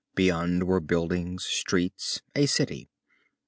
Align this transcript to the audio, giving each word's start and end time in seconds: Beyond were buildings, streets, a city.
Beyond 0.15 0.63
were 0.63 0.79
buildings, 0.79 1.45
streets, 1.45 2.23
a 2.35 2.47
city. 2.47 2.89